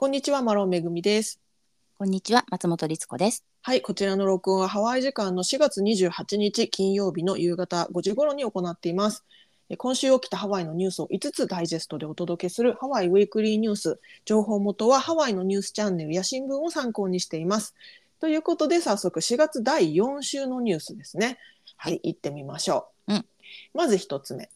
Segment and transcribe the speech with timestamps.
[0.00, 1.40] こんにちは、マロンめぐみです。
[1.98, 3.44] こんにちは、松本律子です。
[3.60, 9.26] はい、こちらの録音はハワイ時間の4月28日金曜日の夕方5時頃に行っています。
[9.68, 14.00] え今週起きたハワイのニュースを5つダイジェストでお届けするハワイウィークリーニュース。
[14.24, 17.74] 情報元はハワイのニュースチャンネルや新聞を参考にしています。
[18.20, 21.36] ということで早速4月第4週のニュースですね。
[21.76, 23.12] はい、行ってみましょう。
[23.12, 23.26] うん
[23.74, 24.48] まず1つ目。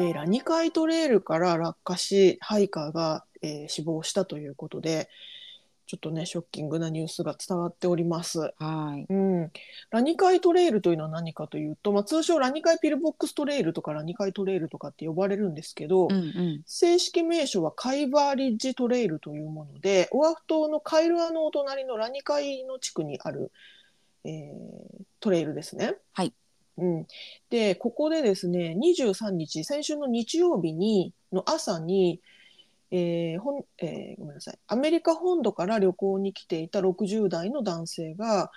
[0.00, 5.08] えーラニカイトレールから落下し、ハイカーが、えー死亡したということで、
[5.86, 8.52] ちょっとね、ショッキングなニュースが伝わっております。
[8.58, 9.06] はい。
[9.08, 9.52] うん、
[9.90, 16.62] ラニカイトレールというのは何かというと、まあ、通称ラニカイピルボックストレールとかラニカイトレールとかって呼ばれるんですけど、うんうん。
[16.66, 23.52] 正式名称はカイバーリッジトレイルというものでオアフ島のカイルアのお隣のラニカイの地区にある、
[24.24, 25.94] えートレイルですね。
[26.12, 26.32] はい
[26.78, 27.06] うん、
[27.48, 32.20] でここでですね23日先週の日曜日にの朝に、
[32.90, 38.50] えーほんえーごめんなさいアメリカ本土から旅行に来ていた60代の男性が、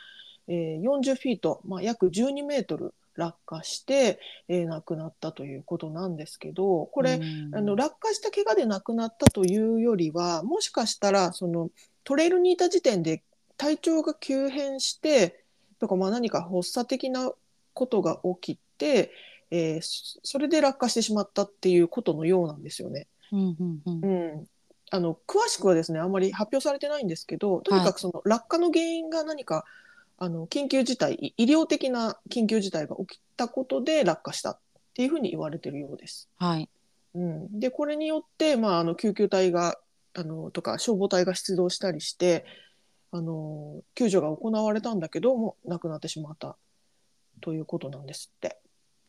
[0.48, 11.70] えー40フィート、まあ、約12メートル落下して、えー亡くなったということなんですけどこれ、うんあの落下した怪我で亡くなったというよりはもしかしたらその
[12.04, 13.24] トレイルにいた時点で
[13.58, 15.44] 体調が急変して
[15.80, 17.32] とかまあ何か発作的な
[17.74, 19.12] ことが起きて、
[19.52, 23.08] えーそそれで落下してしまったっていうことのようなんですよね。
[23.32, 24.48] うんうんうんうん、
[24.92, 29.66] あの詳しくはですねあんまり発表されてないんですけどとにかくその落下の原因が何か
[30.18, 34.60] あの緊急事態い医療的な緊急事態が起きたことで落下したっ
[34.94, 36.30] ていうふうに言われてるようです。
[36.38, 36.70] はい。
[37.16, 39.80] うん、でこれによって、まあ、あの救急隊が
[40.14, 42.46] あのとか消防隊が出動したりして
[43.12, 46.56] あの救助が行われたんだけども亡くなってしまった
[47.42, 48.59] ということなんですって。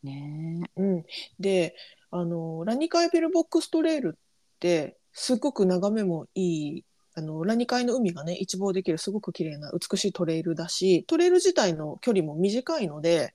[0.03, 1.05] ねうん、
[1.39, 1.75] で
[2.09, 4.19] あのラニカイペルボックストレールっ
[4.59, 13.33] てすごく眺めもいいあのラニカイの海がね一望できるすごく綺麗な美しいトレイルだしトレイル自体の距離も短いので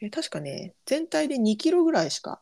[0.00, 2.40] え確かね全体で2キロぐらいしか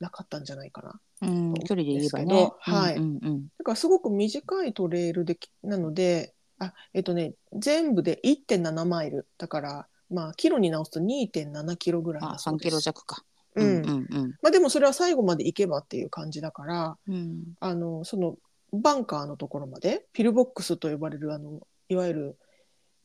[0.00, 1.00] なかったんじゃないかな。
[1.22, 2.56] うん、距離で言えばですけねど。
[2.60, 12.68] はいうんうんだからすごく短いトレイルできなのであえっとね全部で1.7マイルだからまあキロに直すと2.7キロぐらいあ、三だそうです。
[12.68, 13.24] キロ弱か。
[13.54, 17.14] うんうんうんまあ、でもそれは最後まで行けばっていう感じだからうん。
[17.14, 18.36] うんあのその
[18.72, 22.38] バンカーのところまでピルボックスと呼ばれるあのいわゆる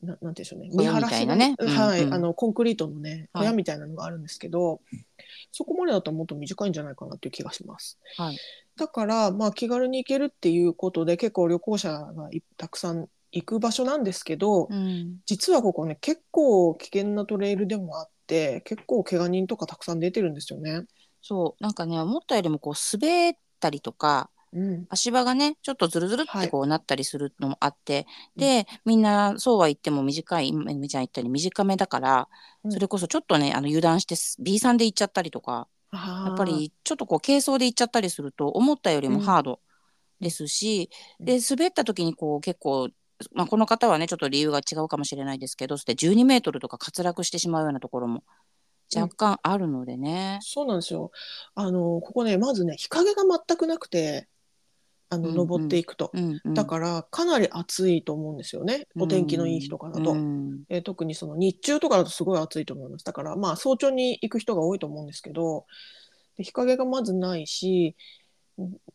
[0.02, 4.80] ななんていうんでしょうね小屋みたいなね見晴らしのはい、あのコンクリートのねはい小屋みたいなのがあるんですけど、
[5.52, 7.98] そこまでだったらもっと短いんじゃないかなっていう気がします。
[8.16, 8.38] はい。
[8.76, 15.18] だから、まあ、気軽に行けるっていうことで結構旅行者がいたくさん行く場所なんですけど、うん。
[15.26, 20.82] 実はここね結構危険なトレイルでもあって結構怪我人とかたくさん出てるんですよね。
[21.22, 28.06] そう、なんかね、思ったよりもこう滑ったりとか、うん、足場がね、ちょっとズルズルってこうなったりするのもあって、
[28.36, 28.42] うん。
[28.42, 32.28] で、みんなそうは言っても短い、今みちゃん言ったように短めだから、
[32.64, 32.72] うん。
[32.72, 39.60] それこそちょっとね、あの油断して B さんで行っちゃったりとか、ややっぱりちょっとこう軽装で行っちゃったりすると思ったよりもハード
[40.20, 41.26] ですし、うん。
[41.26, 42.90] で滑った時にこう結構、
[43.32, 48.24] まあ、この方はねちょっと理由が違うかもしれないですけどそして12メートルとか滑落してしまうようなところも
[48.94, 50.38] 若干あるのでね。
[50.42, 51.10] そうなんですよ。
[51.54, 54.28] あのここねまずね日陰が全くなくて
[55.08, 55.36] あのうんうん。
[55.36, 56.54] 登っていくと、うんうん。
[56.54, 58.86] だからかなり暑いと思うんですよね。
[58.98, 60.64] お天気のいい日とかだと、うん。
[60.68, 63.04] えー特にその日中とかだとすごい暑いと思います。
[63.04, 65.66] だからまあ早朝に行く人が多いと思うんですけど
[66.36, 67.96] で日陰がまずないし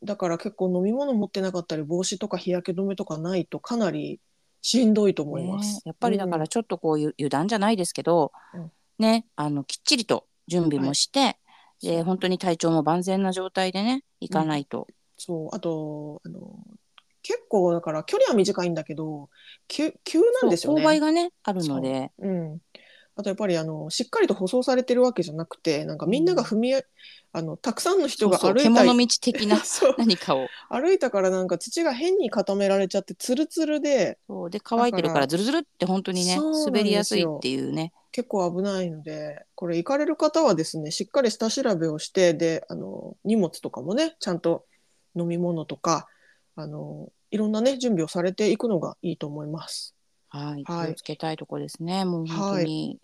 [0.03, 4.19] だから結構飲み物持ってなかったり帽子とか日焼け止めとかないとかなり
[4.61, 5.75] しんどいと思います。
[5.75, 5.81] ね。
[5.85, 8.71] やっぱりだからちょっとこうゆ油断じゃないですけど、うん。
[8.99, 11.37] ねあのきっちりと準備もして、
[11.81, 14.87] で本当に体調も万全な状態でね行かないと。
[15.17, 15.55] そう。
[15.55, 16.55] あとあの
[17.21, 19.29] 結構だから距離は短いんだけど
[19.67, 20.81] 急急なんですよね。
[20.81, 22.11] 勾配がねあるので。
[22.19, 22.61] うん、
[23.17, 29.57] あとやっぱりあのしっかりと舗装されてるわけじゃなくてなんかみんなが踏み、あのたくさんの人が歩いたそう獣道的な
[29.97, 30.47] 何かを。
[30.69, 34.19] 歩いたからなんか土が変に固められちゃってツルツルで。
[34.27, 34.49] そう。
[34.51, 35.27] で乾いてるからら。
[35.27, 37.91] ズルズルって本当にね滑りやすいっていうね。
[38.11, 44.65] 結構危ないのでこれ行かれる方はですねしっかり下調べをしてであの荷物とかもねちゃんと
[45.15, 46.07] 飲み物とか
[46.55, 49.95] あのいろんなね準備をされていくのがいいと思います。
[50.29, 50.63] はい。
[50.63, 50.91] 気はい。
[50.91, 52.99] をつけたいとこですねもう本当に、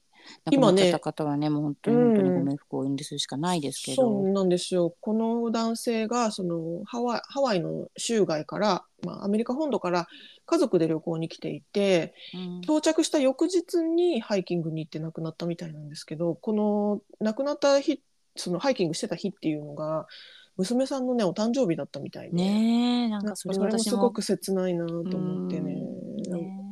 [0.52, 4.94] 今ねた方はねもう本当に本当にご冥福をお祈りするしかないですけど、そうなんですよ。
[5.02, 10.08] この男性がそのハワイハワイの州外から、まあ、アメリカ本土から
[10.46, 12.62] 家族で旅行に来ていてうん。
[12.64, 18.02] 到着した翌日にハイキングに行って亡くなったみたいなんですけどこの亡くなった日
[18.36, 20.08] そのハイキングしてた日っていうのが
[20.58, 25.74] 娘さんのねお誕生日だったみたいで、ねえなんかそれもすごく切ないなと思ってね。
[25.74, 26.63] ね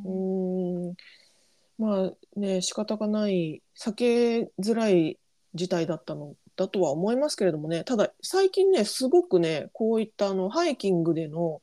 [1.82, 5.18] まあね仕方がない避けづらい
[5.56, 11.60] 事態だったのだとは思いますけれどもねただ最近ねすごくねこういったあのハイキングでの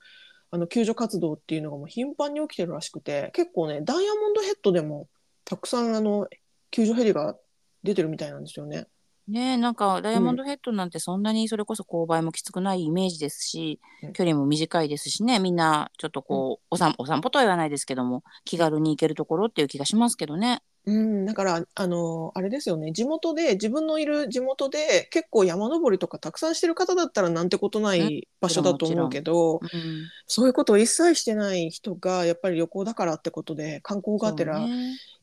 [0.50, 5.08] あの救助活動っていうのがもう頻繁に起きてるらしくて結構ねダイヤモンドヘッドでも
[5.44, 6.26] たくさんあの
[6.72, 7.36] 救助ヘリが
[7.84, 8.86] 出てるみたいなんですよね。
[9.28, 14.12] ねえなんかダイヤモンドヘッドなんてそんなにそれこそ勾配もきつくないイメージですし、うん。
[14.14, 20.62] 距離も短いですしねみんなちょっとこう、お散お散歩とは言わないですけども気軽に行けるところっていう気がしますけどね。
[20.86, 22.92] うん、だからあのあれですよね。
[22.92, 29.68] 地元で自分のいる地元で結構山登りとかたくさんしてる方だったらなんてことない場所だと思うけど、うん、
[30.26, 34.66] そういうことを一切してない人がやっぱり旅行だからってことで観光がてら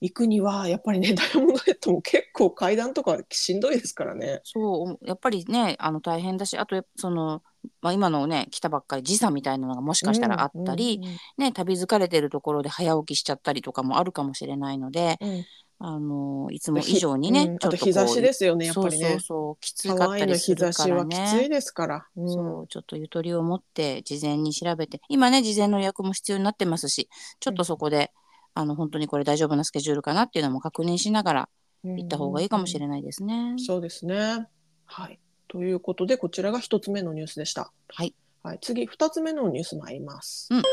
[0.02, 4.42] 行くにはやっぱりねダイヤモンドヘッドも結構階段とかしんどいですからね。
[4.44, 7.42] そうやっぱりねあの大変だしあとその、
[7.82, 15.46] まあ、今のね来たばっかり時差みたいなのがもしかしたらあったり、うんうんね、旅疲れてるところで早起きしちゃったりとかもあるかもしれないので、うん
[15.78, 22.08] あのいつも以上にね、うんちょっと日差しですよねやっぱりねそうそうきつハかったりするか差しはらねきついですから。
[22.16, 27.10] うんそうちょっとゆとりを持って事前に調べて今ね事前の予約も必要になってますし
[27.40, 28.14] ちょっとそこで、
[28.54, 31.50] あの本当にこれ大丈夫なスケジュールかなっていうのも確認しながら
[31.84, 33.56] 行った方がいいかもしれないですね。
[33.58, 34.48] そうですね。
[34.86, 35.20] はい。
[35.56, 37.72] ということで、こちらが一つ目のニュースでした。
[37.88, 38.14] はい。
[38.44, 40.50] はい、次、二つ目のニュース参ります。
[40.52, 40.64] うん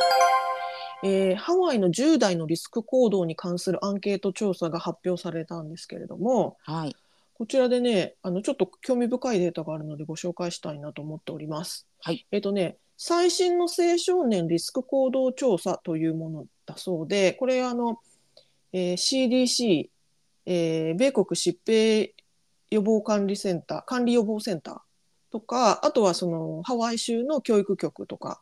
[1.05, 6.97] えーハワイの10代のリスク行動に関するアンケート調査が発表されたんですけれども、はい。
[7.35, 11.87] こちらでね、あのちょっと興味深いデータがあるのでご紹介したいなと思っております。
[12.01, 12.27] はい。
[12.33, 18.01] えっ、とね、最新の青少年リスク行動調査というものだそうで、これあの、
[18.73, 19.91] えー CDC、
[20.47, 22.13] えー米国疾病
[22.73, 24.79] 予防管理センター、管理予防センター
[25.31, 28.41] とか、あとはそのハワイ州の教育局とか、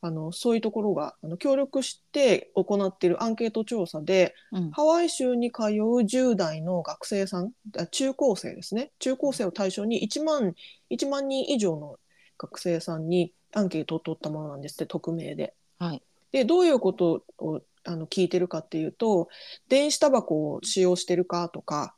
[0.00, 4.70] あのそういうところがあの協力して行っているアンケート調査で、うん。
[4.70, 5.66] ハワイ州に通う
[6.02, 10.54] 10代の学生さん、あ中高生ですね、中高生を対象に1万
[10.90, 11.96] ,1 万人以上の
[12.38, 15.54] 学生さんにアンケートを取ったものなんですって、匿名で。
[15.78, 16.02] はい。
[16.32, 19.28] で、どういうことをあの聞いてるかっていうと、
[19.68, 21.93] 電子タバコを使用してるかとか、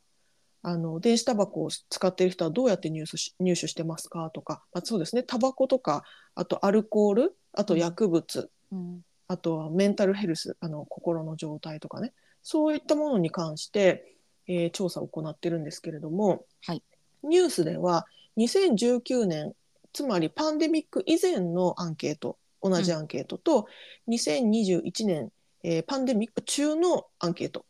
[0.69, 4.29] あの電子タバコを使ってる人はどうやって入手し入手してますか？
[4.33, 6.03] とか、まあ、そうですね、タバコとか、
[6.35, 9.01] あとアルコール、あと薬物、うん。
[9.29, 12.11] あとはメンタルヘルス、あの心の状態とかね、
[12.43, 14.17] そういったものに関して、
[14.47, 16.83] えー調査を行ってるんですけれども、はい。
[17.23, 18.05] ニュースでは
[18.35, 19.53] 2019年、
[19.93, 23.67] つまりパンデミック以前のアンケート、同じアンケートと、
[24.09, 25.31] 2021年、
[25.63, 27.65] えーパンデミック中のアンケート、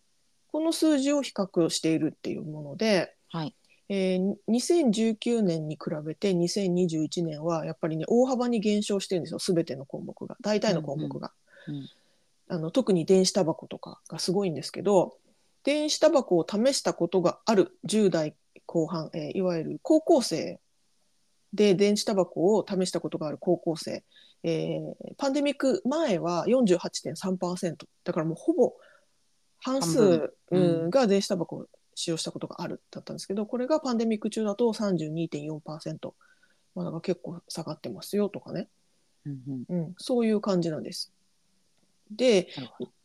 [0.52, 3.56] この数字を比較しているっていうもので、はい。
[3.90, 10.36] えー2019年に比べて2021年はやっぱりね大幅に減少してるんですよ全ての項目が。
[10.42, 11.32] 大体の項目が、
[11.68, 11.90] うんうん
[12.50, 15.18] あの特に電子タバコとかがすごいんですけど
[15.64, 18.36] 電子タバコを試したことがある10代
[18.66, 20.60] 後半、えーいわゆる高校生
[21.54, 24.04] で電子タバコを試したことがある高校生、
[24.44, 28.74] えーパンデミック前は48.3%だからもうほぼ
[29.60, 30.84] 半数、うん。
[30.84, 30.90] うん。
[30.90, 31.66] が電子タバコを
[31.96, 36.14] 使用したことがあるだったんですけどこれがパンデミック中だと32.4%、
[36.76, 38.70] まあ、だから結構下がってますよとかね、
[39.26, 39.80] うんうん。
[39.80, 41.12] うん、そういう感じなんです。
[42.12, 42.48] で、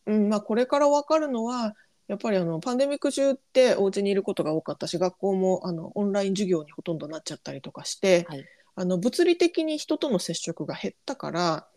[0.05, 1.75] うんまあ、これから分かるのは
[2.07, 8.45] やっぱりあのパンデミック中ってお家にいることが多かったし学校もあのオンライン授業にほとんどなっちゃったりとかして、はい。
[8.75, 11.67] あの物理的に人との接触が減ったから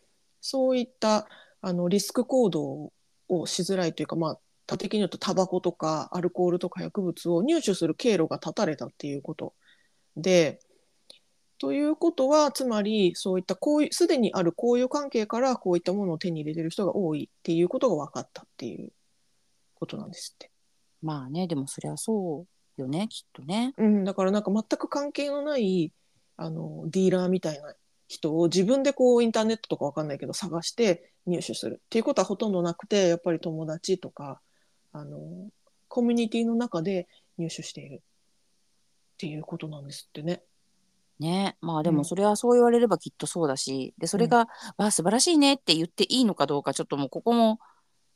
[0.41, 1.29] そういった
[1.61, 2.93] あのリスク行動
[3.29, 9.55] をしづらいというか、まあ、他的に言うとタバコとかアルコールとか薬物を入手する経路が断たれたっていうこと
[10.17, 10.61] で。
[11.59, 18.93] ということはつまりそういったこういうすでにある交友関係からこういったものを手に入れてる人が多いっていうことが分かったっていう
[19.75, 20.51] ことなんですって。
[21.01, 22.47] まあね、でもそりゃそ
[22.79, 23.73] うよね、きっとね。
[23.79, 25.93] うん、だからなんか全く関係のない
[26.37, 27.75] あのディーラーみたいな
[28.09, 34.41] 人を自分でこうインターネットとかわかんないけど探して入手するっていうことはほとんどなくてやっぱり友達とか
[34.99, 35.19] あの
[35.89, 40.43] コミュニティの中で入手しているっていうことなんですってね。
[41.19, 41.97] ね、まあでうん。
[41.97, 47.59] もそれはそう言われればきっとそうだし、でそれが、わあ素晴らしいねって言っていいのかどうかちょっともうここも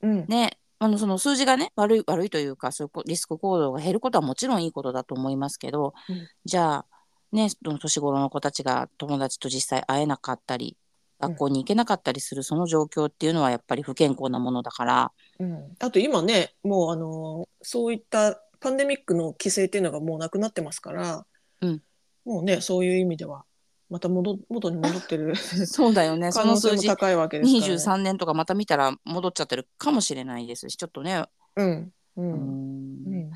[0.03, 0.59] うん、ね。
[0.83, 6.29] あのその数字がね悪い悪いというかそういうこリスク行動が減ることはもちろんいいことだと思いますけど、うん。
[6.47, 6.87] じゃあ
[7.33, 10.79] ねその年頃の子たちが友達と実際会えなかったり
[11.21, 21.27] 学校に行けなかったりするその状況っていうのはやっぱり不健康なものだから、うん、あと今ねもうあのそういったパンデミックの規制っていうのがもうなくなってますから、
[21.61, 21.83] うん
[22.23, 23.45] もうねそういう意味では
[23.89, 25.35] また戻元に戻ってる
[25.67, 26.31] そうだよね。
[26.31, 27.75] そ可能性も高いわけですから、ね。
[27.75, 31.25] 23年とかまた見たら戻っちゃってるかもしれないですし、ちょっとね。
[31.57, 32.33] うんううん。
[32.33, 33.31] うん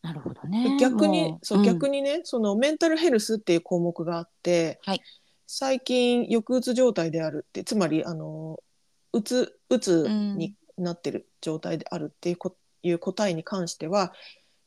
[0.00, 0.76] なるほどね。
[0.80, 2.00] 逆にもそう、逆に。
[2.00, 5.02] にねそのメンタルヘルスっていう項目があって、はい
[5.50, 8.62] 最近抑うつ状態であるってつまりあの
[9.14, 14.12] うつうつになってる状態であるっていうこいう答えに関しては、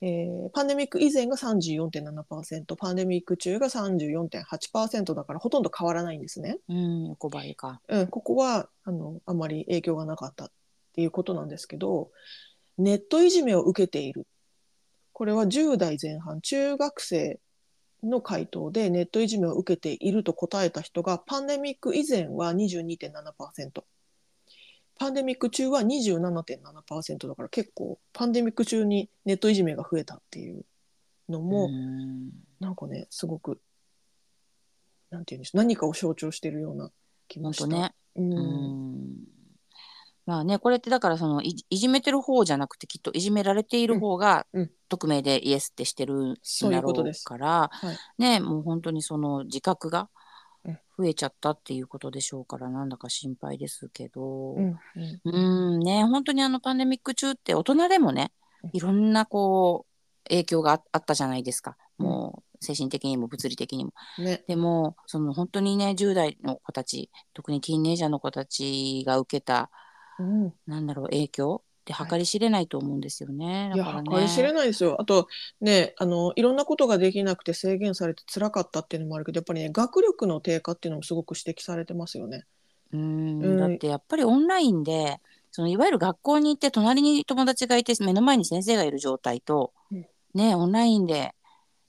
[0.02, 6.58] えーパンデミック以前が34.7%パンデミック中が34.8%だからほとんど変わらないんですね。
[6.68, 7.80] うん、横ばいか。
[7.88, 10.52] うん、ここはあのあまり影響がなかったっ
[10.94, 12.10] ていうことなんですけど
[12.80, 14.26] ネットいじめを受けている
[15.14, 17.40] これは10代前半中学生
[18.04, 23.84] の回答でネットいじめを受けていると答えた人がパンデミック以前は22.7%
[24.98, 30.66] パンデミック中は27.7%だから結構パンデミック中にネットいじめが増えたっていう
[31.30, 33.60] のも、うんなんかねすごく
[35.10, 36.92] なんていうんでしょう何かを象徴しているような
[37.28, 37.66] 気もした。
[37.66, 37.96] ね。
[38.16, 39.31] うんうん
[40.26, 44.62] まあね、これってだからそのいいじめてる方じゃなくてきっといじめられている方がうん。
[44.62, 47.24] うん匿名でイエスってしてるんそういだろううことです。
[47.24, 47.98] から、はい。
[48.18, 50.10] ねもう本当にその自覚が
[50.66, 50.80] うん。
[50.98, 55.22] 増えちゃったっていうことでしょうからなんだか心配ですけど、うんうん。
[55.24, 58.70] うんね本当にあのパンデミック中って大人でもねうん。
[58.74, 61.78] いろんなこう影響がああったじゃないですか。
[61.98, 62.06] うん。
[62.08, 63.94] もう精神的にも物理的にも。
[64.20, 64.44] ね。
[64.46, 69.72] でもその本当にね10代の子たち特にティーンエイジャーの子たちが受けた
[70.22, 73.72] うん、なんだろう影響ってはい計り知れないと思うんですよね。
[73.74, 75.28] いやだからね計り知れないですよあと
[75.60, 82.46] ねあのいろんなことができなくて制限されて辛かったっていうのもあるけどやっぱりね学力の低下っていうのもすごく指摘されてますよね。
[82.94, 85.20] うんうんだってやっぱりオンラインで
[85.52, 91.34] そのいわゆる学校に行って隣に友達がいて目の前に先生がいる状態と、うんねオンラインで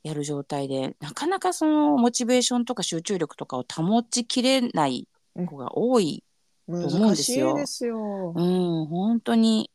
[0.03, 5.07] やる状態でなかなかそのモチベーションとか集中力とかを保ちきれない
[5.47, 6.25] 子が多い。
[6.69, 7.17] 思うで
[7.67, 8.33] すよ。
[8.37, 9.71] うん、本当に。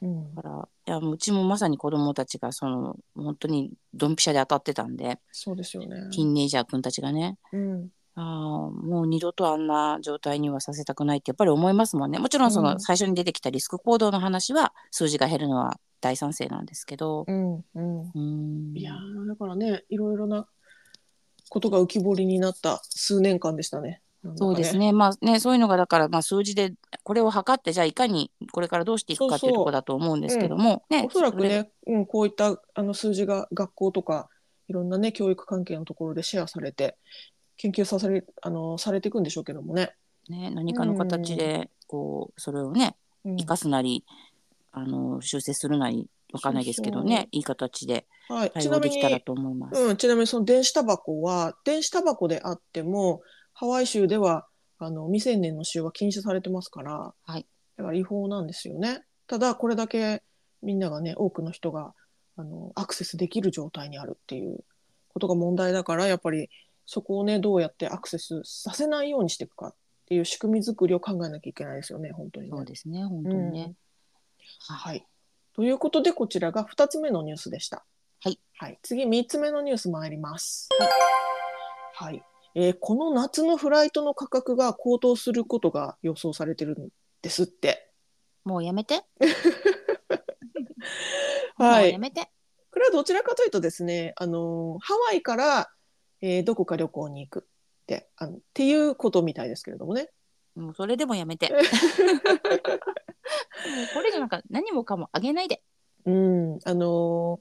[0.00, 0.34] うん。
[0.34, 6.10] だからいやうちもまさに子供たちがその本当にドンピシャで当たってたんで、そうですよね。
[6.10, 7.38] ティーンエイジャー君たちがね。
[7.52, 7.88] うん。
[8.14, 8.22] あー
[8.70, 12.18] もう二度とあんな状態にはさせたくないってやっぱり思いますもんね。
[12.18, 12.80] もちろんそうのん。
[12.80, 17.24] 最初に出てきたリスク行動の話は数字が減るのは大賛成なんですけど。
[17.26, 18.12] うんうん。
[18.14, 18.18] う
[18.72, 18.76] ん。
[18.76, 20.46] いやーだからねいろいろな
[21.48, 24.02] ことが浮き彫りになった数年間でしたね。
[24.36, 24.76] そうです。
[24.76, 24.92] ね。
[24.92, 34.28] まあねそういうのがだからまあ数字でこれを測ってじゃあいかにこれからどうしていくかっていうところだと思うんですけどもねおそらくね、うん、こういったあの数字が学校とか
[34.68, 36.96] いろんなね教育関係のところでシェアされて
[37.56, 39.94] 研究させれあのされていくんでしょうけどもね。
[40.28, 43.36] ね何かの形でこうそれをねうん。
[43.36, 44.04] 生かすなり
[44.70, 47.10] あの修正するなりわかんないですけどそうそう。
[47.10, 49.80] ねいい形ではい、対応できたらと思います。
[49.80, 53.20] うん、ちなみにその電子タバコは電子タバコであっても
[53.54, 54.46] ハワイ州では
[54.78, 59.02] あの未成年の使用は禁止されてますから、はいだから違法なんですよね。
[59.26, 60.22] ただこれだけ
[60.62, 61.94] みんながね多くの人が
[62.36, 64.64] あのアクセスできる状態にあるっていう
[65.08, 66.48] ことが問題だからやっぱり
[66.86, 69.74] そこをねどうやってアクセスさせないようにしていくかっ
[70.06, 72.56] ていう仕組み作りを考えなきゃいけないですよね本当にね。
[72.56, 73.74] そうですね本当にね。
[74.68, 75.06] はい。
[75.54, 77.84] ということでこちらが2つ目のニュースでした。
[78.22, 78.38] はい。
[78.58, 80.68] はい、次3つ目のニュース参ります。
[81.94, 82.22] はい。
[82.54, 86.88] えーこの夏のフライトの価格が高騰することが予想されてるん
[87.22, 87.90] ですって。
[88.44, 89.02] もうやめて。
[91.56, 91.98] はいや。
[91.98, 92.28] めて。
[92.70, 95.70] これはどちらかというとですね、あのーハワイから、
[96.20, 100.10] えーどこか旅行に行くってあのっていうことみたいですけれどもね。
[100.54, 101.50] もうそれでもやめて。
[101.52, 101.62] もう
[103.94, 105.62] これじゃなんか何もかもあげないで。
[106.04, 107.40] うん、あのー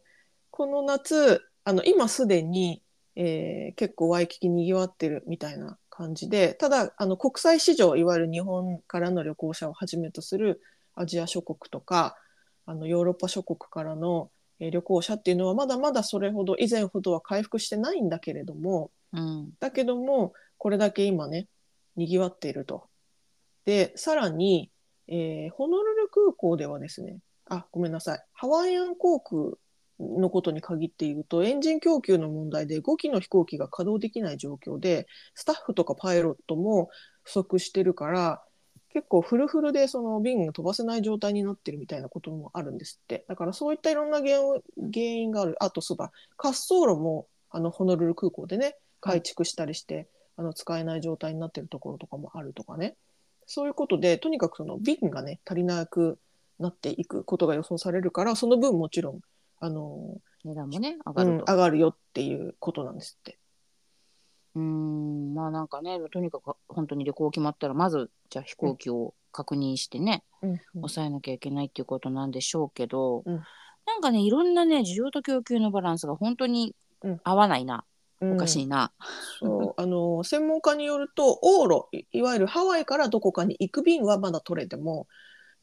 [0.54, 2.84] この夏あの今すでに、
[3.16, 10.62] えー結構ワイキキにぎわってるみたいな感じでただあの国際市場いわゆる日本からの旅行者をはじめとする
[10.96, 12.16] アジア諸国とか
[12.66, 19.50] あのヨーロッパ諸国からの、えー旅行者っていうのはまだまだそれほど以前ほどは回復してないんだけれどもうん。
[19.60, 21.48] だけどもこれだけ今ね
[21.96, 22.84] にぎわっていると。
[23.66, 24.70] でさらに、
[25.08, 27.18] えーホノルル空港ではですね
[27.50, 29.54] あごめんなさいハワイアン航空
[30.20, 36.90] のことに限って言うとエンジン供給の問題で5機の飛行機が稼働できない状況でスタッフとかパイロットも
[37.24, 38.42] 不足してるから
[38.94, 43.26] 結構フルフルでその便が飛ばせない状態になってるみたいなこともあるんですって。
[43.30, 44.32] だからそういったいろんな原
[44.98, 45.56] 因がある。
[45.60, 46.12] あとそうだ。
[46.38, 52.96] 滑走路もあのホノルル空港でね改築したりして、あの使えない状態になってるところとかもあるとかね。
[53.46, 56.20] そういうことでとにかくその便がね足りなく
[56.60, 59.20] なっていくことが予想されるからその分もちろん
[59.62, 61.54] あの、値段もね上うんがると。
[61.54, 63.40] 上がるよっていうことなんですって。
[64.56, 73.42] うーんまあなんかねとにかく本当に旅行決まったらまずじゃあ飛行機を確認してね、うんうん抑えなきゃいけないっていうことなんでしょうけど、うん
[73.84, 77.84] なんかねいろんなね需要と供給のバランスが本当にうん合わないな、
[78.20, 78.92] うんおかしいな。
[79.40, 85.08] そう あの専門家によると往路いいわゆるハワイからどこかに行く便はまだ取れても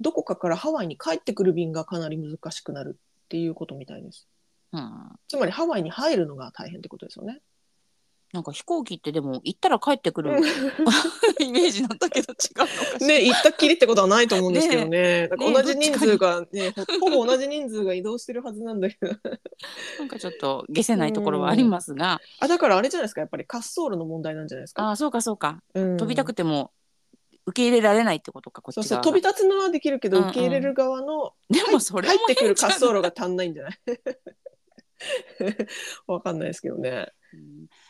[0.00, 4.26] どこかからハワイに帰ってくる便がかなり難しくなるっていうことみたいです。
[4.72, 7.40] うん、つまりハワイに入るのが大変ってことですよね。
[8.32, 10.36] なんか飛行機ってでも行ったら帰ってくる
[11.40, 13.06] イメージなんだけど違うのか。
[13.06, 15.28] ね行ったっきりってことはないと思うんですけどね。
[15.28, 19.12] ね同じ人数がねほほぼ同じ人数が移動してるはずなんだけど。
[19.98, 24.82] なんかちょっと下せないところはありますが、あだからあれじゃないですかやっぱり滑走路の問題なんじゃないですか。
[24.84, 26.72] ああそうかそうか、うん飛びたくても
[27.48, 30.30] 受け入れられないってことかこっちそうそう飛び立つのはできるけど、うんうん。
[30.30, 33.72] 受け入れる側のでもそれも入ってくる変じゃん滑走路が足んないんじゃない？
[36.06, 37.08] わかんないですけどね。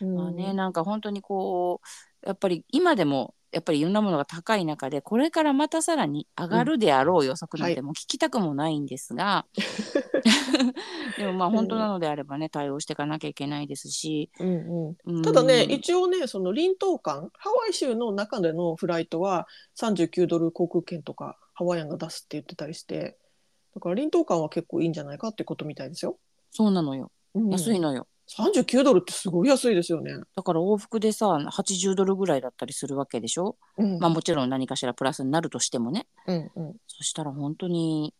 [0.01, 0.09] うん。
[0.09, 0.17] うん。
[0.17, 1.81] まあね、なんか本当にこ
[2.23, 9.47] うやっぱり今でもやっぱりいろんなものが高い中でこれからまたさらに上がるであろう予測なんてもう聞きたくもないんですが、
[11.17, 14.97] でもまあ本当なのであればね対応していかなきゃいけないですし、うんうん。
[15.17, 15.23] うん。
[15.23, 23.19] ただね、一応ね、その臨島間、ハワイ州の中でのフライトは39ドル航空券とかハワイアンが出すって言ってたりして、
[23.75, 26.19] だから臨島間は結構いいんじゃないかってことみたいですよ。
[26.51, 27.11] そうなのよ。
[27.35, 27.51] うん。
[27.51, 30.13] 安いのよ、39ドルってすごい安いですよね。
[30.37, 33.99] だから往復でさ80ドルぐらいだったりするわけでしょ、うん。
[33.99, 36.07] まあもちろん何かしらプラスになるとしてもね。
[36.27, 38.15] うんうん、そしたら本当に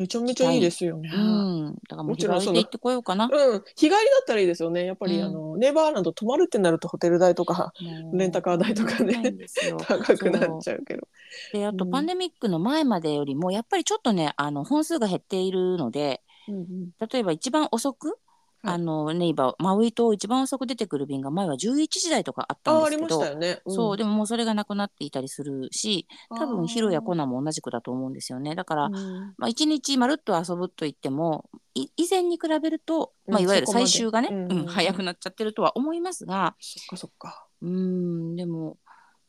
[0.00, 1.10] めちゃめちゃいいですよね。
[1.12, 1.66] ううん。
[1.66, 4.86] んだからもちろんその帰りで行ってこようかな、日帰りだったらいいですよね。
[4.86, 5.24] やっぱり、うん。
[5.24, 8.18] あのネバーランド泊まるってなるとホテル代とかもう。
[8.18, 9.20] レンタカー代とかね
[9.86, 11.06] 高くなっちゃうけど。
[11.52, 11.90] であとうん。
[11.90, 16.90] パンデミックの前までよりもやっぱりちょっとねあの本数が減っているのでうんうん。
[17.06, 18.16] 例えば一番遅く、はい
[18.62, 23.60] あのネイバーマウイ島一番遅く出てくる便が前は11時台とかあったんですけどね。
[23.70, 23.72] ん。
[23.72, 28.54] そうでももうそれがなくなっていたりするし多分ヒロやコナナも同じくだと思うんですよね。
[28.54, 29.34] だから、うん。
[29.36, 37.46] まあ、1日まるっと遊ぶと言ってもい以前に比べると、まあ、うんいわゆる最終がね、うんうん早くなっちゃってるとは思いますがそっかそっか。
[37.62, 38.78] うーんでも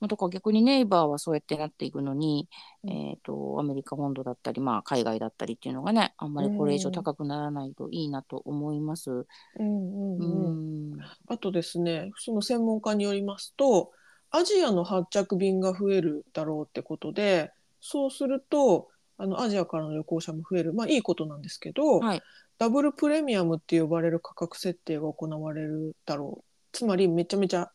[0.01, 2.49] まあだから逆にネイバーはそうやってなっていくのに、
[2.83, 2.89] うん。
[2.89, 9.11] えー、とアメリカ本土だったり、まあ、海外だったりっていうのがねあんまりこれ以上高くならないといいなと思います。
[9.11, 9.27] う
[9.59, 10.17] うんうん。
[10.17, 10.99] うんん。
[11.27, 13.91] あとですね、その専門家によりますと、
[14.31, 22.21] アジアの発着便が増えるだろうってことで、そうすると、あのアジアからの旅行者も増える、まあいいことなんですけど、はい。
[22.57, 26.45] ダブルプレミアムって呼ばれる価格設定が行われるだろう。
[26.71, 27.71] つまりめちゃめちゃ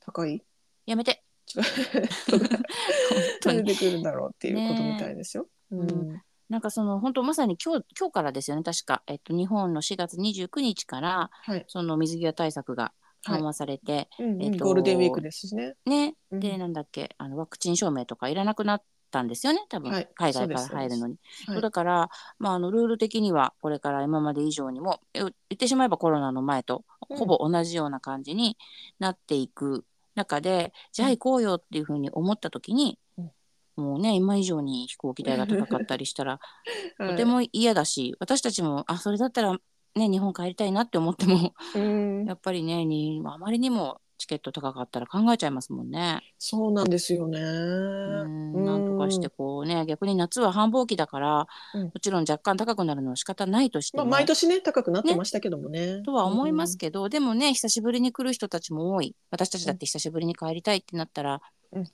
[0.00, 0.42] 高い。
[0.86, 1.62] やめて出
[3.62, 3.64] に。
[3.64, 5.46] てくるだろうっていうことみたいですよ。
[5.72, 5.76] え。
[5.76, 6.22] うん。
[6.48, 12.92] なんかその本当まさに今日今日からですよね確か、えっと、日本の4月29日からはい、その水際対策が
[13.24, 14.42] 緩和されて、うんうん。
[14.42, 15.74] えっとゴールデンウィークですしね。
[15.86, 16.40] ね、うん。
[16.40, 20.08] でなんだっけあのワクチン証明とかいらなくなったんですよね多分、はい。
[20.14, 21.16] 海外から入るのに。
[21.48, 21.60] はい。
[21.60, 27.16] だから、まあ、あのルール的にはこれから今まで以上にもえ言ってしまえばコロナの前とうん。
[27.16, 28.56] ほぼ同じような感じに
[29.00, 29.84] なっていく
[30.16, 33.30] 中で、じゃあ行こうよっていうふうに思った時に、うん。
[33.76, 36.40] もうね今以上に飛行機代が高かったりしたら
[36.98, 37.10] はい。
[37.10, 39.56] とても嫌だし、私たちもあそれだったら
[39.94, 42.24] ね日本帰りたいなって思ってもうん。
[42.24, 46.20] やっぱりねにあまりにもチケット高かったら考えちゃいますもんね。
[46.38, 47.38] そうなんですよね。
[47.40, 48.64] うん。
[48.64, 51.82] なんとかしてこうね逆に夏は繁忙期だから、うん。
[51.84, 56.02] もちろん若干高くなるのは仕方ないとしてまあ、も、毎年ね高くなってましたけどもね。
[56.02, 59.14] とは思いますけど、でもね久しぶりに来る人たちも多い。
[59.30, 61.40] 私たちだって久しぶりに帰りたいってなったら
[61.72, 61.86] うん。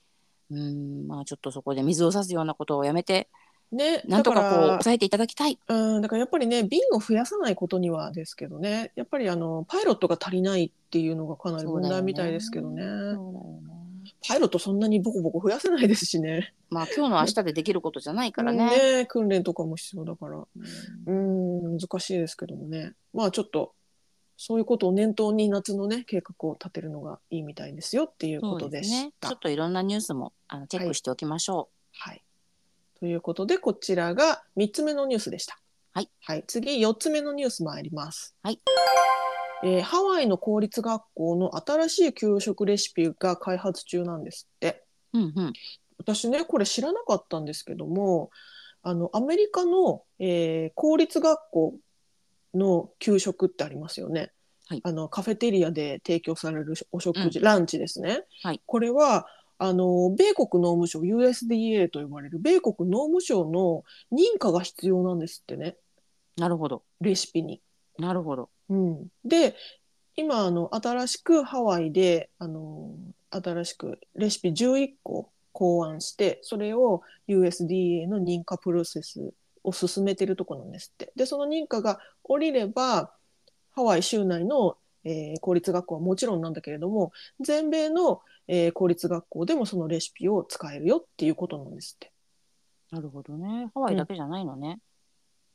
[0.50, 3.41] うんまあちょっとそこで水を差すようなことをやめてうん
[3.72, 5.58] ね、なんとかこうだから抑えていただきたい。
[5.66, 12.82] うん、だからやっぱりね便を増やさないことにはですけどねやっぱりあのパイロットが足りないっていうのがかなり問題みたいですけどね
[14.28, 18.98] パイロットそんなにボコボコ増やせないですしねまあ今日の明日でできることじゃないからね。
[18.98, 20.44] ね訓練とかも必要だから
[21.06, 23.72] うん難しいですけどもねまあちょっと
[24.36, 29.14] そういうことを念頭に夏のね計画を立てるのがいいみたいですよっていうことでですねし。
[29.20, 29.28] た。
[29.28, 32.22] ちょっといろんなニュースもあのチェックしておきましょはい。
[33.02, 35.58] ということで、こちらが3つ目のニュースでした。
[36.20, 36.44] はい。
[36.46, 38.36] 次、4つ目のニュース参ります。
[38.44, 38.60] はい。
[39.64, 44.84] えーハワイの公立学校の新しい給食レシピが開発中なんですって。
[45.14, 45.18] う。
[45.18, 45.52] うんうん。
[45.98, 48.30] 私ね、これ知らなかったんですけども、
[48.84, 51.74] あの、アメリカの、えー公立学校
[52.54, 54.30] の給食ってありますよね。
[54.68, 58.22] はいあのカフェテリアで提供されるお食事、ランチですね。
[58.44, 59.26] はいこれは
[59.62, 65.76] あの米国農務省 USDA と呼ばれる米国農務省の認可が必要なんですってね
[66.36, 66.82] なるほど。
[67.00, 67.60] レシピに。
[67.98, 68.50] なるほど。
[68.68, 69.54] うん、で
[70.16, 72.90] 今あの新しくハワイであの
[73.30, 81.12] 新しくレシピ11個考案してそれを USDA の認可プロセスを進めてるとこなんですって。
[81.16, 83.12] でその認可が下りれば
[83.72, 92.12] ハワイ州内の、えー公立学校はもちろんなんだけれども全米の、えー公立学校でもそのレシピを使えるよっていうことなんですって。
[92.90, 93.70] なるほどね。
[93.74, 94.78] ハワイだけじゃないのね。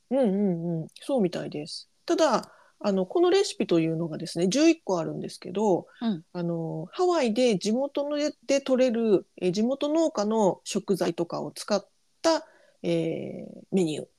[0.10, 1.90] うんうんうん、そうみたいです。
[2.06, 11.86] ただあのこのレシピというのがですね11個あるんですけど、うんあのハワイで地元のでで取れるえー地元農家の食材とかを使っ
[12.22, 12.46] た、
[12.84, 14.10] えーメニューっ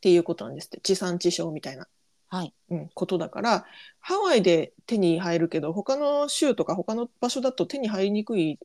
[0.00, 1.86] ていうことなんですって地産地消みたいな、
[2.30, 2.54] はい。
[2.70, 3.66] うん、ことだから
[3.98, 8.58] ハワイで手に入るけど他の州とか他の場所だと手に入りにくい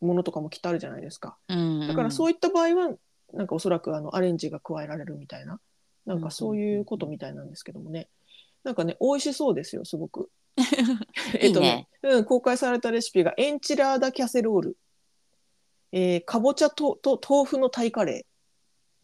[0.00, 1.36] ものとかもきっとあるじゃないですか。
[1.48, 2.94] うん、だからうそういった場合は
[3.32, 5.58] なんかおそらくあのアレンジが加えられるみたいな
[6.04, 8.08] なんかそういうことみたいなんですけどもね
[8.62, 10.30] なんかね美味しそうですよすごく。
[11.40, 14.76] えっとねうん、公開されたレシピがエンチラーダキャセロール、
[15.92, 18.26] えーかぼちゃとと豆腐のタイカレ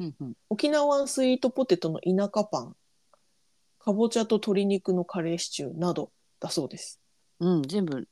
[0.00, 0.06] ーん。
[0.06, 0.36] うんうん。
[0.50, 2.76] 沖縄スイートポテトの田舎パン
[3.84, 7.00] かぼちゃと鶏肉のカレーシチューなどだそうです。
[7.40, 8.08] うん、全部、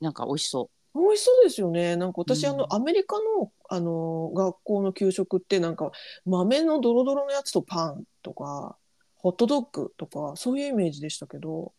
[0.00, 1.94] なんか美味しそ美味しそうですよね。
[1.96, 5.90] なんか私、うんあのアメリカのあの学校の給食ってなんか
[6.24, 8.78] 豆のドロドロのやつとパンとか
[9.14, 11.74] ホットドッグとかそういうイメージでしたけど、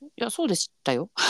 [0.00, 0.06] う。
[0.06, 1.10] いや、そうでしたよ。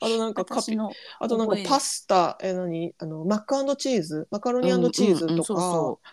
[0.00, 0.90] あとなんかカピ私の。
[1.20, 2.92] あとなんか覚えパスタえ何？
[2.98, 6.08] あのマックチーズマカロニチーズとうんうんうんそうかそう。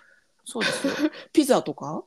[0.45, 0.93] そうですよ。
[1.33, 2.03] ピザとか、うん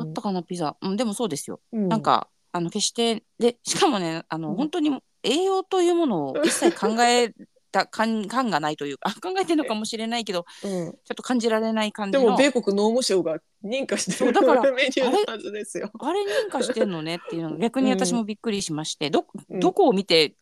[0.00, 0.76] あったかな、ピザ。
[0.80, 1.60] うん、でもそうですよ。
[1.72, 7.34] うんなんか、あの、決して、で、しかもね、あの、うん本当に栄養というものを一切考え
[7.72, 12.24] た 感感がないというか、考えてるのかもしれないけど、うん、ちょっと感じられない感じの。
[12.24, 15.90] でも米国農務省が認可してるだから メニューのはずですよ。
[15.98, 20.36] あれ認可してんのねっていうのが 逆に私もびっくりしまして、どうんどこを見て、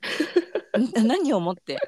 [0.78, 1.78] ん何をもって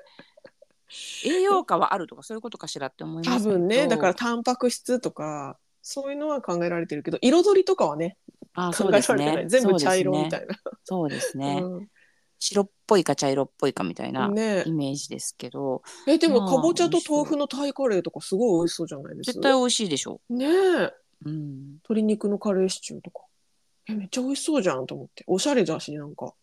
[1.24, 8.16] 栄養価はあるとかそういうことかしらって思いま多すけど分ねだからタンパク質とかそういうのは考えられてるけど彩りとかはね
[8.54, 10.56] あ考えそうですられてない、ね全部茶色みたいな。
[10.82, 11.88] そうですね、うん。
[12.40, 14.64] 白っぽいか茶色っぽいかみたいなね。
[14.66, 20.20] イメージですけど、えでもまあかぼちゃと豆腐のタイカレーとかすごい美味しそうじゃないです絶対美味しいでしょ。
[20.28, 20.48] ねえ。
[20.48, 20.92] う、
[21.26, 23.20] うん、鶏肉のカレーシチューとか。
[23.88, 25.22] えめっちゃ美味しそうじゃんと思って。
[25.28, 26.34] おしゃれだしなんか。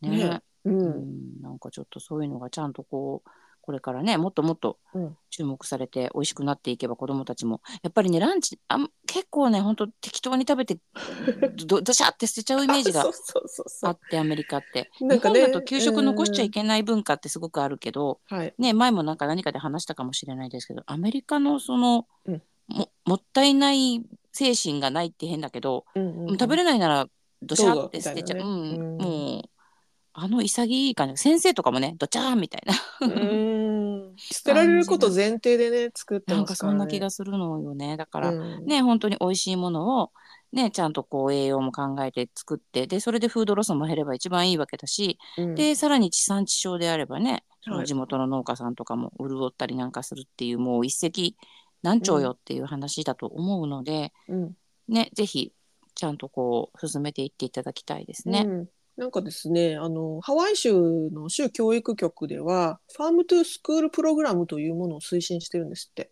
[0.00, 0.10] ね。
[0.10, 0.78] ねう、うん。
[0.78, 3.30] ん、なんかちょっとそういうのがちゃんとこう
[3.62, 5.16] これからねもっともっとうん。
[5.30, 7.62] 注目されて美味しくなっていけば子どもたちも。
[7.82, 10.78] やっぱりねランチあん結構ねほんと適当に食べて
[11.66, 13.90] どどしゃって捨てちゃうイメージがそうそうそうそう。
[13.90, 18.54] あってアメリカって、なんかね日本だと給食残しちゃいけない文化ってすごくあるけど、はい。
[18.58, 22.42] ね、前もなんか何かで話したかもしれないですけどアメリカのその、うん。
[22.68, 26.38] ももったいない精神がないって変だけど、うんうんうん。
[26.38, 27.06] 食べれないなら
[27.42, 28.84] どしゃって捨てちゃう、みたいなね。
[28.84, 28.96] うん。
[28.96, 29.02] うん。
[29.02, 29.42] もう
[30.14, 32.74] あの潔い感じ先生とかもねどちゃーみたいな。
[33.00, 34.16] うーん。
[34.16, 36.78] 捨てられること前提でね作ってなんかますからね。
[36.78, 37.96] そんな気がするのよね。
[37.96, 38.66] だから、うん。
[38.66, 40.10] ね本当に美味しいものを
[40.52, 45.54] ねちゃんとこう栄養も考えて作ってでそれでフードロスも減れば一番いいわけだし、うん。
[45.54, 51.36] でさらに地産地消であればねそのはい地元の農家さんとかも潤ったりなんかするっていうもう一石
[51.82, 54.52] 何鳥よっていう話だと思うので、うん。
[54.88, 55.52] ねぜひ
[55.94, 58.44] ちゃんとこう進めていっていただきたいですね。
[58.46, 60.72] うん、なんかですねあのハワイ州
[61.10, 66.10] の州教育局では Farm to School プログラムというものを推進してるんですって。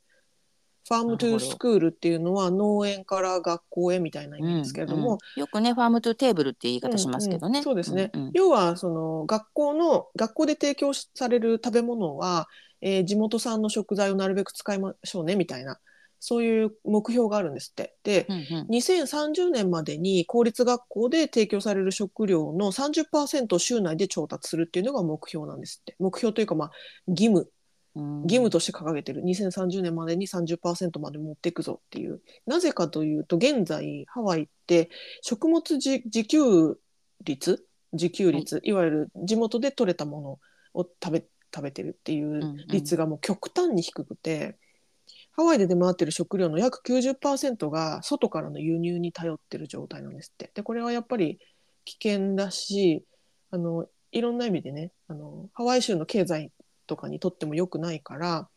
[0.89, 7.51] Farm to School っていうのは農園から学校へみたいな意味ですけれども、うんうんよくね Farm to Table って言い方しますけどね。
[7.51, 12.49] うんうんそうですね、うんうん要はその学校の学校で提供される食べ物は、
[12.81, 15.79] えー地元産の食材をなるべく使いましょうねみたいな
[16.21, 17.97] そういう目標があるんですって。
[18.05, 18.67] で、うんうん。
[18.71, 25.97] 2030年までに公立学校で提供される食料の30%を州内で調達するっていうのが目標なんですって。
[25.99, 26.71] 目標というかまあ
[27.09, 27.51] 義務。
[27.97, 28.23] うん。
[28.23, 29.23] 義務として掲げてる。
[29.23, 32.21] 2030年までに30%まで持っていくぞっていう。
[32.47, 34.91] なぜかというと現在ハワイって
[35.23, 36.77] 食物自自給
[37.25, 37.67] 率？
[37.93, 40.21] 自給率、い、わゆる地元で採れたも
[40.75, 44.57] のを食べ食べてるっていう率がもう極端に低くて、
[45.33, 50.51] ハワイで出回ってる食料の約90%が外からの輸入に頼ってる状態なんですって。
[50.55, 51.39] でこれはやっぱり
[51.85, 53.05] 危険だし
[53.51, 56.51] あのいろんな意味でねあのハワイ州の経済
[56.87, 58.49] とかにとっても良くないから、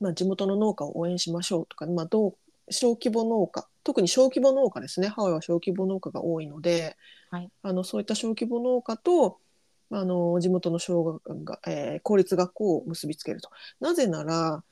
[0.00, 2.36] まあ、地元の農家を応援しましょうとか、まあ、どう
[2.70, 6.96] 小規模農家特に小規模農家ですねハワイは小規模農家が多いので、
[7.30, 9.38] はいあのそういった小規模農家と
[9.90, 13.50] あの地元の小学が、えー公立学校を結びつけると。
[13.80, 14.64] なぜなら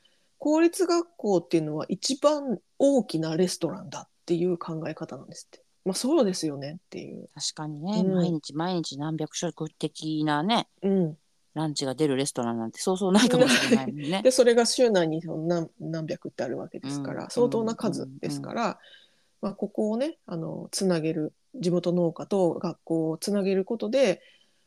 [0.45, 5.65] 公立学校っていうのは一番大きなレストランだっていう考え方なんですって。
[5.87, 7.31] まあそうですよねっていう。
[7.35, 8.15] 確かにね、うん。
[8.15, 11.17] 毎日毎日何百食的なねうん、
[11.55, 14.21] ランチが出るレストランなんてそうそうないかもしれないもんね。
[14.23, 17.31] でそれが週内にその何何百ってあるわけですから、うん。
[17.31, 18.79] 相当な数ですから、
[19.41, 24.21] まあ、ここをねあのつなげる地元農家と学校をつなげることで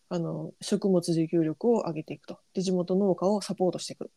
[0.09, 2.39] あの食物自給力を上げていくと。
[2.55, 4.09] で地元農家をサポートしていく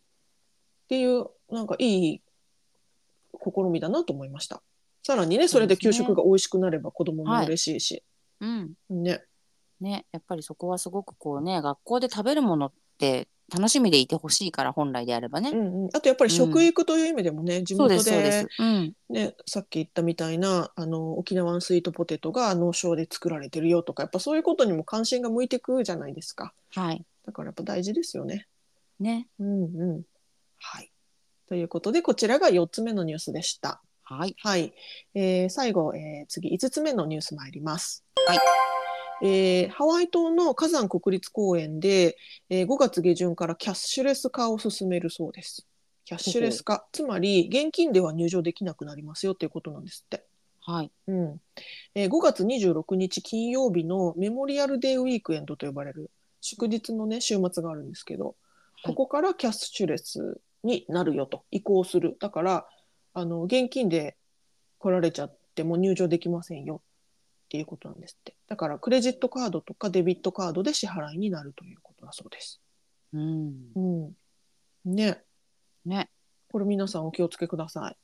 [0.91, 2.21] っていうなんかいい
[3.33, 4.61] 試みだなと思いました。
[5.05, 8.03] さらにねそれで給食が美味しくなれば子供も嬉しいし、
[8.41, 8.73] うん。
[8.91, 9.23] ね。
[9.81, 15.51] ね、やっぱりそこはすごくこうね学校で食べるものって楽しみでいてほしいから本来であればね。
[15.51, 18.49] うんうん、あとやっぱり食育という意味でもね、地そう元でうです。
[18.59, 26.53] うん、ね、さっき言ったみたいなあの沖縄のスイートポテトが農庄で作られてるよとかやっぱそういうことにも関心が向いてくじゃないですか。
[26.75, 27.05] はい。
[27.25, 28.49] だからやっぱ大事ですよね。
[28.99, 29.29] ね。
[29.39, 30.03] うんうん
[30.61, 30.93] はい、
[31.49, 33.83] ということでこちらが4つ目のニュースでした。
[34.05, 34.37] はい。
[34.39, 34.75] はい。
[35.15, 38.05] えー最後、えー次5つ目のニュース参ります。
[38.27, 38.39] はい。
[39.23, 42.17] えーハワイ島の火山国立公園で、
[42.49, 45.67] えー5月下旬からキャッシュレス化を進めるそうです。
[46.05, 46.87] キャッシュレス化。
[46.93, 50.25] つまり現金では入場できなくなりますよっていうことなんですって。
[50.61, 50.91] はい。
[51.07, 51.41] うん。
[51.95, 58.35] えー5月26日金曜日のメモリアルデーウィークエンドと呼ばれる祝日のね週末があるんですけど、
[58.85, 61.45] ここからキャッシュレスになるよと。
[61.51, 62.17] 移行する。
[62.21, 62.67] だから
[63.15, 64.17] あの現金で
[64.79, 66.83] 来られちゃっても入場できませんよ。
[67.47, 68.37] っていうことなんですって。
[68.47, 72.61] だからクレジットカードとかデビットカードで支払いになるということだそうです。
[73.13, 73.55] うん。
[73.75, 73.81] う
[74.91, 75.23] ん、ね。
[75.85, 76.11] ね。
[76.53, 77.97] これ皆さんお気をつけください。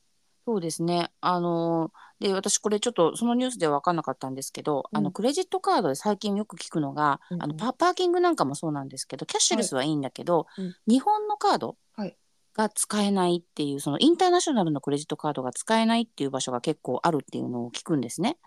[0.45, 1.11] そうですね。
[1.21, 4.97] あのーで私これちょっとそのニュースでは分かんなかったんですけど、うん。
[4.97, 7.43] あのクレジットカードで最近よく聞くのが、うんうん。
[7.43, 10.75] あのパパーキングなんかもそうなんですけどキャッシュレスはいいんだけど、うん。
[10.87, 11.77] 日本のカードはい
[12.57, 18.37] が使えないっていうそのインターナショナルのクレジットカードが使えないっていう場所が結構あるっていうのを聞くんですね。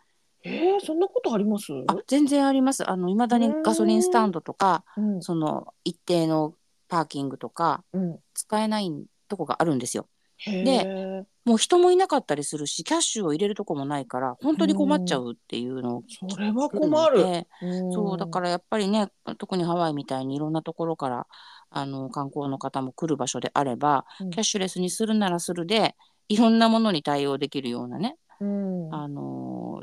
[0.42, 1.66] えー、そんなことあります？
[1.86, 2.90] あ全然あります。
[2.90, 6.54] あの未だにガソリンスタンドとかうんその一定の
[6.88, 8.90] パーキングとかうん、使えない
[9.28, 10.08] とこがあるんですよ。
[10.38, 17.18] へでーもう人もいなかったりするしキャッシュを入れるとこもないから本当に困っちゃうっていうのをそれは困のる。
[17.18, 17.46] で
[17.92, 21.26] そうだかららやっぱりね特にハワイみたいにいろんなところから
[21.70, 25.96] あの観光の方も来る場所であれば、うんキャッシュレスにするならするで
[26.28, 29.80] いろんなものに対応できるようなね、うん、あの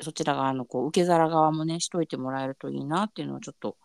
[0.00, 3.76] そちら側のこう受け皿側もねしといてもらえるといいなっていうのをちょっと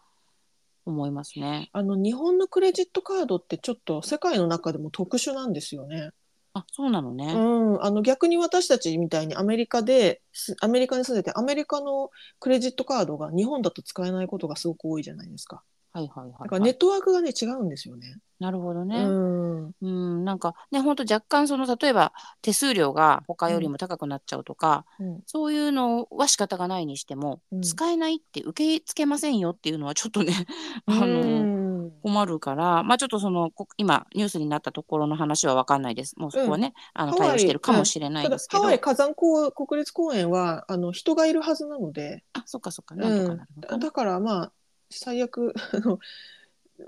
[0.85, 1.69] 思いますね。
[1.73, 6.09] あの日本のクレジットカードってちょっと世界の中でも特殊なんですよね。
[6.53, 7.33] あそうなのね。
[7.33, 12.09] うん、あの逆に私たちみたいにアメリカですアメリカに住んでてアメリカの
[12.39, 15.63] クレジットカードが日本だと使えないことがすごく多いじゃないですか。
[15.93, 18.17] はいはいはい、だからネットワークがね違うんですよね。
[18.39, 19.03] なるほどね。
[19.03, 27.61] うん、うん、なんかね、本当若干その例えば手数料が他よりも高くなっちゃうとか、うん、そういうのは仕方がないにしても、うん。
[27.61, 30.33] 使えないって受け付けませんよっていうのはちょっとね、
[30.87, 31.19] あうの
[31.57, 31.91] ん。
[32.01, 36.17] 困るから、まあちょっとそのこ今ニュースになったところの話は分かんないです。
[36.17, 42.95] もうそこはね、あの対応してるかもしれないですけど、ハワイ火山公国立公園はあの人がいるはずなので、あそっかそっか。
[42.95, 43.43] なんとかな
[43.75, 44.51] るだからまあ
[44.91, 45.99] 最悪あの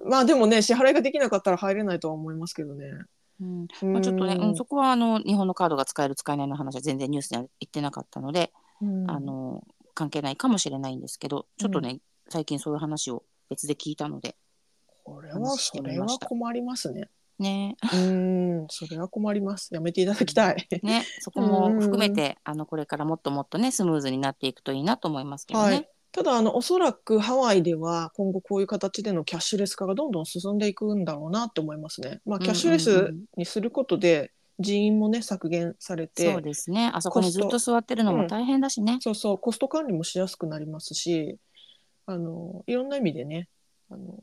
[0.05, 2.91] まあでもね支払いができなかったら入れないとは思いますけどね。
[3.41, 9.63] うんまあ、ちょっとね、うん、そこはあの日本のカードが使える使えないの話は全然ニュースには言ってなかったので、うんあの
[9.95, 14.35] 関係ないかもしれないんですけどちょっとね、最近そういう話を別で聞いたので
[15.03, 17.09] これはそれは困りますね。
[17.39, 19.73] ねうんそれは困ります。
[19.73, 20.67] やめていただきたい。
[20.81, 25.75] ねそこも含めて、あのこれからもっともっとねスムーズになっていくといいなと思いますけどね。
[25.75, 32.21] はいただあのおそらくハワイでは今後こういう形でのキャッシュレス化がどんどん進んでいくんだろうなって思いますね。
[32.23, 38.99] まあ、キャッシュレスうんうんうんにすることで人員もね削減されて、そうですねあそこにずっコと座ってるのも大変だしね。
[39.01, 41.39] そうそうコスト管理もしやすくなりますし
[42.05, 43.49] あのいろんな意味でね
[43.89, 44.19] あの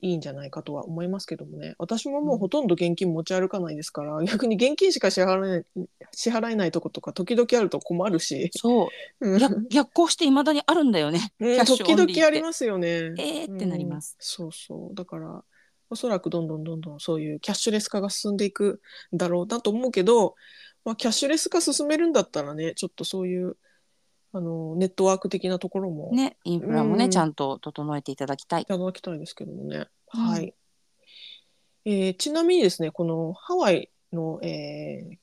[0.00, 1.74] いいんじゃないかとは思いますけどもね。
[1.78, 5.64] 私ももうほとんど現金持ち歩かないですから、 逆に現金しか支払えない
[6.12, 8.88] 支払えないとことか時々あると困るし、そ
[9.20, 9.28] う。
[9.28, 9.38] うん。
[9.38, 11.32] 逆逆行していまだにあるんだよね。
[11.38, 12.88] ね キャッシュ時々ありますよね。
[12.88, 14.16] えーってなります。
[14.18, 14.24] うん。
[14.24, 14.94] そうそう。
[14.94, 15.44] だから
[15.90, 18.80] おそらくどんどんどんどんそういうキャッシュレス化が進んでいく
[19.14, 20.34] んだろうなと思うけど、
[20.84, 23.56] まあ、キャッシュレス化進めるんだったらねちょっとそういう
[24.36, 28.66] あのネットワーク的なところもいねインフラもね、うんちゃんと整えていただきたい。
[28.66, 29.86] ただきたいですけどもね。
[30.14, 30.54] うんはい
[31.86, 35.16] えーちなみにですねこのハワイの、えー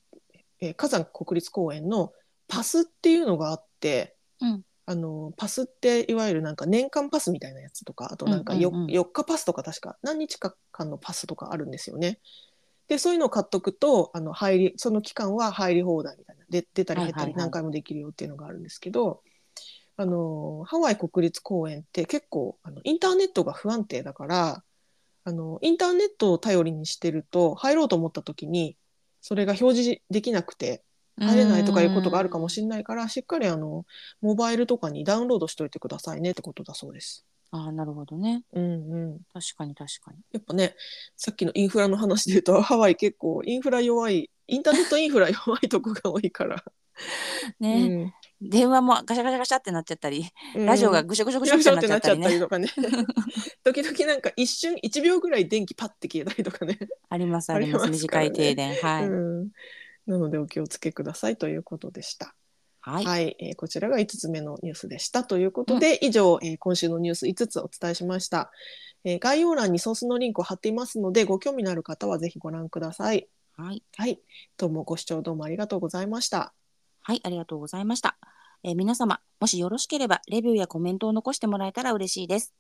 [0.62, 2.12] えー火山国立公園の
[2.48, 12.20] パスっていうのがあって、うんあのパスっていわゆるなんか年間パスみたいなやつとかあとなんかよ、うんうんうん4日パスとか確か何日か間のパスとかあるんですよね。
[12.88, 19.22] でそういうのを買っとくとあの入りその期間は入り放題みたいなで出たり減ったり何回もできるよっていうのがあるんですけど、
[19.96, 24.64] あのハワイ国立公園って結構あのインターネットが不安定だから
[25.24, 28.76] あのインターネットを頼りにしてると入ろうと思った時に
[29.22, 30.84] それが表示できなくて
[31.18, 33.86] 入れないとかいうことがあるかもしれないからしっかりあの
[34.22, 37.26] モバイルとかにダウンロードしといてくださいねってことだそうです。
[37.54, 38.44] ああなるほどね。
[38.52, 40.18] うんうん、確かに確かに。
[40.32, 40.76] やっぱね
[41.16, 46.64] さっきのインフラの話で言うと ハワイ結構インフラ弱いインターネットインフラ弱いとこが多いから、
[47.60, 50.66] ね、電話もガシャガシャガシャってなっちゃったり、うん。
[50.66, 52.40] ラジオがぐしょぐしょぐしょぐしょってなっちゃったりね。
[52.40, 52.68] とかね。
[53.64, 57.86] 時々なんか一瞬1秒ぐらい電気パッて消えたりとかね、ありますあります。
[57.86, 57.92] ね。
[57.92, 58.76] 短い停電。
[58.76, 59.52] はい、うん、
[60.08, 62.36] なのでお気をつけくださいということでした。
[62.86, 68.52] はい、はい、えーこちらが5つ目のニュースでしたということで、以上、えー今週のニュース5つお伝えしました、
[69.06, 73.30] えー概要欄にソースのリンクを貼っていますのでご興味のある方はぜひご覧ください。
[73.56, 74.20] はいはい、
[74.58, 76.54] どうもご視聴どうもありがとうございました。
[77.02, 78.18] はい、ありがとうございました。
[78.64, 82.54] えー皆様、もしよろしければ、レビューやコメントを残してもらえたら嬉しいです。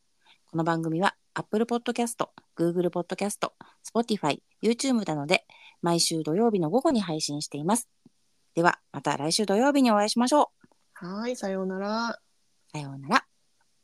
[0.51, 3.51] この番組は、Apple Podcast、Google Podcast、
[3.83, 5.45] Spotify、YouTube なので、
[5.81, 7.89] 毎週土曜日の午後に配信しています。
[8.55, 10.51] では、また来週土曜日にお会いしましょ
[11.01, 11.05] う。
[11.05, 12.19] はい、さようなら。
[12.71, 13.32] さようなら。